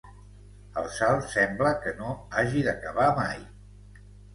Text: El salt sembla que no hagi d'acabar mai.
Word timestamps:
El 0.83 0.87
salt 0.95 1.29
sembla 1.35 1.75
que 1.85 1.95
no 2.03 2.17
hagi 2.41 2.67
d'acabar 2.73 3.11
mai. 3.25 3.51